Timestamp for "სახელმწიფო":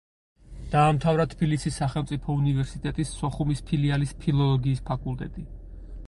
1.81-2.37